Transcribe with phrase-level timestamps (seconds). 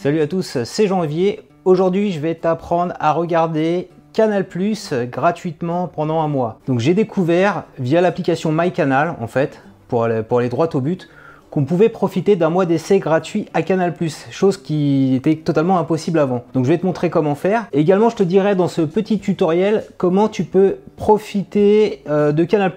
[0.00, 1.40] Salut à tous, c'est Janvier.
[1.64, 6.60] Aujourd'hui, je vais t'apprendre à regarder Canal Plus gratuitement pendant un mois.
[6.68, 11.08] Donc j'ai découvert via l'application MyCanal en fait, pour aller, pour aller droit au but,
[11.50, 13.94] qu'on pouvait profiter d'un mois d'essai gratuit à Canal+,
[14.30, 16.44] chose qui était totalement impossible avant.
[16.54, 17.66] Donc je vais te montrer comment faire.
[17.72, 22.44] Et également, je te dirai dans ce petit tutoriel comment tu peux profiter euh, de
[22.44, 22.72] Canal+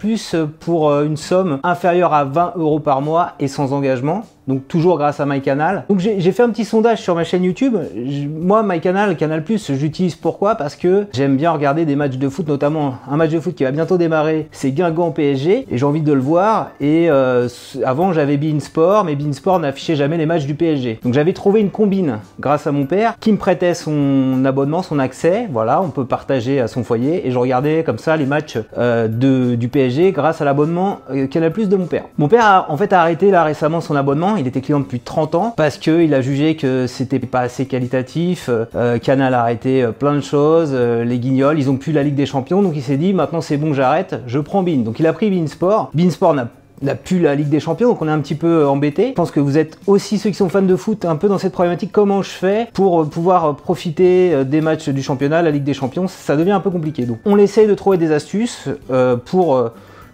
[0.59, 4.97] pour euh, une somme inférieure à 20 euros par mois et sans engagement donc toujours
[4.97, 5.85] grâce à MyCanal.
[5.89, 7.77] Donc j'ai fait un petit sondage sur ma chaîne YouTube.
[8.41, 10.55] moi, MyCanal, Canal+, j'utilise pourquoi?
[10.55, 13.63] Parce que j'aime bien regarder des matchs de foot, notamment un match de foot qui
[13.63, 16.71] va bientôt démarrer, c'est Guingamp PSG, et j'ai envie de le voir.
[16.79, 17.47] Et euh,
[17.85, 20.99] avant, j'avais Beansport, mais Beansport n'affichait jamais les matchs du PSG.
[21.03, 24.99] Donc j'avais trouvé une combine grâce à mon père qui me prêtait son abonnement, son
[24.99, 25.47] accès.
[25.51, 29.07] Voilà, on peut partager à son foyer, et je regardais comme ça les matchs euh,
[29.07, 32.03] du PSG grâce à l'abonnement euh, Canal+ de mon père.
[32.19, 35.35] Mon père a en fait arrêté là récemment son abonnement il était client depuis 30
[35.35, 38.49] ans parce qu'il a jugé que c'était pas assez qualitatif.
[38.49, 42.27] Euh, Canal a arrêté plein de choses, les guignols, ils ont plus la Ligue des
[42.27, 44.77] Champions, donc il s'est dit maintenant c'est bon, j'arrête, je prends Bean.
[44.77, 45.89] Donc il a pris Bean Sport.
[45.93, 46.47] Bean Sport n'a
[46.81, 49.09] n'a plus la Ligue des Champions, donc on est un petit peu embêté.
[49.09, 51.37] Je pense que vous êtes aussi ceux qui sont fans de foot un peu dans
[51.37, 51.91] cette problématique.
[51.91, 56.07] Comment je fais pour pouvoir profiter des matchs du championnat, la Ligue des Champions?
[56.07, 57.05] Ça devient un peu compliqué.
[57.05, 58.69] Donc on essaye de trouver des astuces
[59.25, 59.71] pour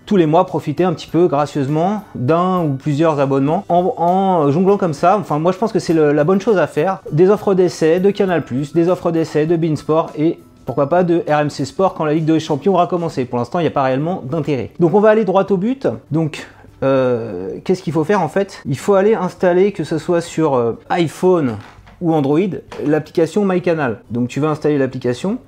[0.08, 4.94] tous les mois profiter un petit peu gracieusement d'un ou plusieurs abonnements en, jonglant comme
[4.94, 5.18] ça.
[5.20, 7.00] Enfin, moi je pense que c'est la bonne chose à faire.
[7.12, 8.44] Des offres d'essai de Canal,
[8.74, 12.40] des offres d'essai de Beansport et pourquoi pas de RMC Sport quand la Ligue des
[12.40, 13.26] Champions aura commencé.
[13.26, 14.72] Pour l'instant, il n'y a pas réellement d'intérêt.
[14.80, 15.88] Donc on va aller droit au but.
[16.12, 16.46] Donc
[16.84, 18.62] euh, qu'est-ce qu'il faut faire en fait?
[18.66, 21.58] Il faut aller installer, que ce soit sur euh, iPhone
[22.02, 22.40] ou Android,
[22.86, 24.02] l'application MyCanal.
[24.12, 25.40] Donc tu vas installer l'application.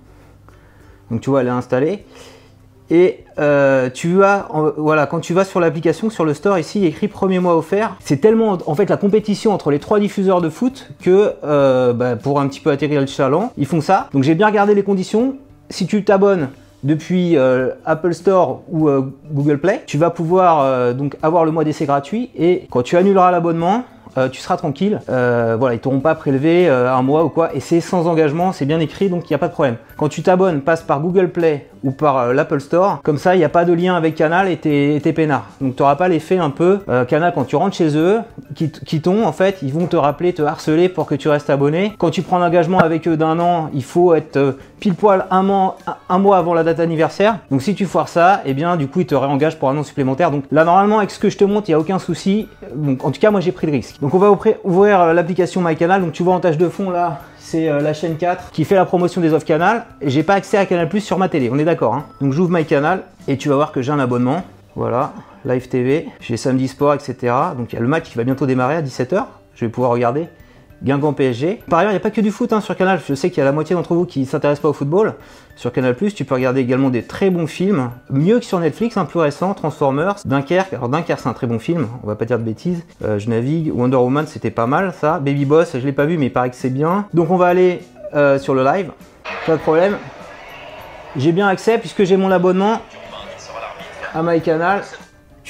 [1.12, 2.06] Donc tu vas aller installer.
[2.92, 7.08] Et euh, tu vas, voilà, quand tu vas sur l'application, sur le store ici, écrit
[7.08, 7.96] premier mois offert.
[8.00, 11.36] C'est tellement en fait la compétition entre les trois diffuseurs de foot que
[11.94, 14.10] bah, pour un petit peu atterrir le chaland, ils font ça.
[14.12, 15.36] Donc j'ai bien regardé les conditions.
[15.70, 16.50] Si tu t'abonnes
[16.84, 18.90] depuis euh, Apple Store ou
[19.32, 23.32] Google Play, tu vas pouvoir donc avoir le mois d'essai gratuit et quand tu annuleras
[23.32, 23.84] l'abonnement,
[24.32, 25.00] tu seras tranquille.
[25.08, 27.56] voilà, ils t'auront pas prélevé un mois ou quoi.
[27.56, 29.78] Et c'est sans engagement, c'est bien écrit, donc il n'y a pas de problème.
[29.98, 33.02] Quand tu t'abonnes, passe par Google Play ou par euh, l'Apple Store.
[33.04, 35.48] Comme ça, il n'y a pas de lien avec Canal et t'es peinard.
[35.62, 38.20] Donc tu n'auras pas l'effet un peu euh, Canal quand tu rentres chez eux,
[38.56, 41.94] qui, t'ont en fait, ils vont te rappeler, te harceler pour que tu restes abonné.
[41.98, 45.44] Quand tu prends l'engagement avec eux d'un an, il faut être euh, pile poil un
[45.44, 45.78] mois,
[46.10, 47.40] avant la date anniversaire.
[47.52, 49.84] Donc si tu foires ça, eh bien du coup ils te réengagent pour un an
[49.84, 50.32] supplémentaire.
[50.32, 52.48] Donc là normalement avec ce que je te montre, il n'y a aucun souci.
[52.76, 54.00] Donc en tout cas moi j'ai pris le risque.
[54.02, 54.32] Donc on va
[54.64, 56.02] ouvrir l'application MyCanal.
[56.02, 58.76] Donc tu vois en tâche de fond là, c'est euh, la chaîne 4 qui fait
[58.76, 59.86] la promotion des offres Canal.
[60.02, 61.96] J'ai pas accès à Canal Plus sur ma télé, on est d'accord.
[61.96, 64.44] Hein Donc j'ouvre My Canal et tu vas voir que j'ai un abonnement.
[64.76, 65.14] Voilà,
[65.46, 67.34] Live TV, j'ai Samedi Sport, etc.
[67.58, 69.26] Donc il y a le match qui va bientôt démarrer à 17h.
[69.56, 70.28] Je vais pouvoir regarder.
[70.82, 71.62] Guingamp PSG.
[71.70, 73.02] Par ailleurs, il n'y a pas que du foot hein, sur Canal.
[73.06, 75.16] Je sais qu'il y a la moitié d'entre vous qui ne s'intéressent pas au football.
[75.58, 79.04] Sur Canal+, tu peux regarder également des très bons films, mieux que sur Netflix, un
[79.04, 80.72] plus récent, Transformers, Dunkerque.
[80.72, 82.86] Alors Dunkerque, c'est un très bon film, on va pas dire de bêtises.
[83.04, 83.74] Euh, je navigue.
[83.76, 85.20] Wonder Woman, c'était pas mal, ça.
[85.20, 87.08] Baby Boss, je l'ai pas vu, mais il paraît que c'est bien.
[87.14, 87.82] Donc on va aller
[88.16, 88.92] euh, sur le live.
[89.46, 89.98] Pas de problème.
[91.18, 92.80] J'ai bien accès puisque j'ai mon abonnement
[94.14, 94.84] à MyCanal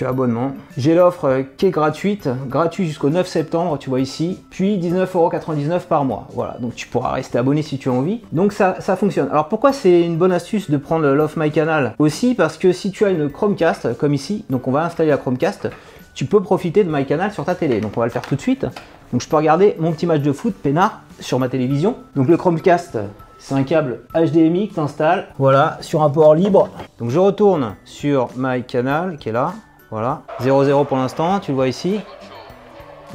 [0.06, 0.54] abonnement.
[0.78, 5.82] J'ai l'offre euh, qui est gratuite, gratuite jusqu'au 9 septembre, tu vois ici, puis 19,99€
[5.82, 6.28] par mois.
[6.34, 8.22] Voilà, donc tu pourras rester abonné si tu as envie.
[8.32, 9.30] Donc ça, ça fonctionne.
[9.32, 13.06] Alors pourquoi c'est une bonne astuce de prendre l'offre MyCanal Aussi parce que si tu
[13.06, 15.70] as une Chromecast, comme ici, donc on va installer la Chromecast,
[16.14, 17.82] tu peux profiter de MyCanal sur ta télé.
[17.82, 18.66] Donc on va le faire tout de suite.
[19.12, 21.96] Donc je peux regarder mon petit match de foot peinard sur ma télévision.
[22.16, 22.98] Donc le Chromecast,
[23.40, 25.28] c'est un câble HDMI que tu installes.
[25.40, 26.70] Voilà, sur un port libre.
[27.00, 29.54] Donc je retourne sur MyCanal qui est là.
[29.90, 32.00] Voilà, 0-0 pour l'instant, tu le vois ici.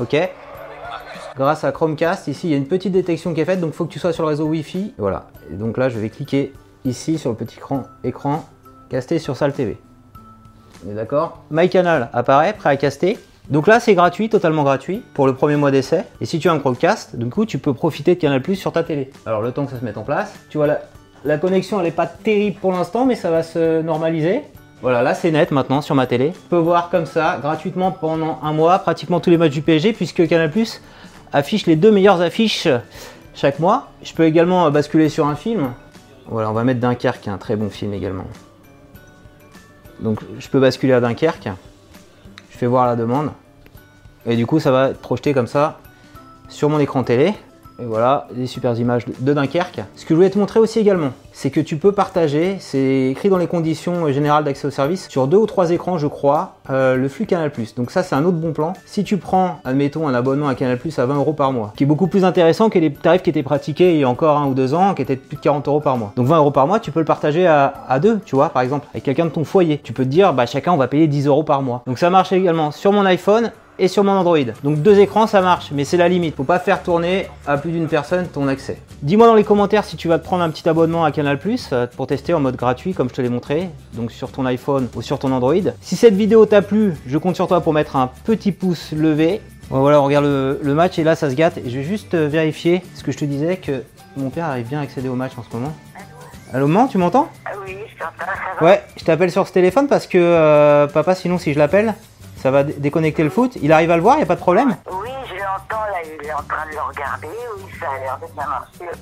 [0.01, 0.17] Ok.
[1.37, 3.77] Grâce à Chromecast, ici, il y a une petite détection qui est faite, donc il
[3.77, 4.95] faut que tu sois sur le réseau Wi-Fi.
[4.99, 5.27] Voilà.
[5.53, 6.53] Et donc là, je vais cliquer
[6.85, 7.59] ici sur le petit
[8.03, 8.45] écran,
[8.89, 9.77] casté sur Salle TV.
[10.87, 11.45] On est d'accord?
[11.51, 13.19] MyCanal apparaît, prêt à caster.
[13.51, 16.05] Donc là, c'est gratuit, totalement gratuit, pour le premier mois d'essai.
[16.21, 18.73] Et si tu as un Chromecast, du coup, tu peux profiter de Canal Plus sur
[18.73, 19.11] ta télé.
[19.27, 20.81] Alors, le temps que ça se mette en place, tu vois, la,
[21.25, 24.43] la connexion, elle n'est pas terrible pour l'instant, mais ça va se normaliser.
[24.83, 26.33] Voilà, là c'est net maintenant sur ma télé.
[26.35, 29.95] Je peux voir comme ça, gratuitement pendant un mois, pratiquement tous les matchs du PSG,
[29.95, 30.83] puisque Canal Plus
[31.33, 32.69] affiche les deux meilleures affiches
[33.35, 33.89] chaque mois.
[34.03, 35.73] Je peux également basculer sur un film.
[36.27, 38.27] Voilà, on va mettre Dunkerque, un très bon film également.
[40.01, 41.49] Donc je peux basculer à Dunkerque.
[42.55, 43.33] Je fais voir la demande.
[44.27, 45.81] Et du coup, ça va être projeté comme ça
[46.49, 47.35] sur mon écran télé.
[47.81, 49.81] Et voilà, des super images de Dunkerque.
[49.97, 53.29] Ce que je voulais te montrer aussi également, c'est que tu peux partager, c'est écrit
[53.29, 56.95] dans les conditions générales d'accès au service, sur deux ou trois écrans, je crois, euh,
[56.95, 57.51] le flux Canal+.
[57.77, 58.75] Donc ça, c'est un autre bon plan.
[58.87, 61.87] Si tu prends, admettons, un abonnement à Canal+, à 20 euros par mois, qui est
[61.87, 64.55] beaucoup plus intéressant que les tarifs qui étaient pratiqués il y a encore un ou
[64.55, 66.13] deux ans, qui étaient de plus de 40 euros par mois.
[66.15, 68.87] Donc 20 euros par mois, tu peux le partager à, deux, tu vois, par exemple,
[68.93, 69.81] avec quelqu'un de ton foyer.
[69.83, 71.83] Tu peux te dire, bah chacun, on va payer 10 euros par mois.
[71.87, 74.39] Donc ça marche également sur mon iPhone et sur mon Android.
[74.63, 76.37] Donc deux écrans ça marche, mais c'est la limite.
[76.37, 78.79] Faut pas faire tourner à plus d'une personne ton accès.
[79.03, 81.39] Dis-moi dans les commentaires si tu vas te prendre un petit abonnement à Canal
[81.73, 84.89] euh, pour tester en mode gratuit comme je te l'ai montré, donc sur ton iPhone
[84.95, 85.55] ou sur ton Android.
[85.81, 89.41] Si cette vidéo t'a plu, je compte sur toi pour mettre un petit pouce levé.
[89.71, 91.59] Voilà, on regarde le, match et là ça se gâte.
[91.59, 93.83] Et je vais juste euh, vérifier ce que je te disais que
[94.17, 95.73] mon père arrive bien à accéder au match en ce moment.
[96.53, 97.29] Allô maman, tu m'entends?
[97.67, 101.53] Oui, je t'entends, Ouais, je t'appelle sur ce téléphone parce que euh, papa, sinon si
[101.53, 101.95] je l'appelle,
[102.45, 103.57] ça va déconnecter le foot.
[103.63, 105.97] Il arrive à le voir, il n'y a pas de problème Oui, je l'entends là,
[106.05, 107.29] il est en train de le regarder.
[107.57, 108.99] Oui, ça a l'air de bien marcher.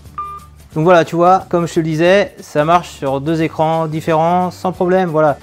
[0.77, 4.53] Donc voilà, tu vois, comme je te le disais, ça marche sur deux écrans différents
[4.53, 5.39] sans problème, voilà.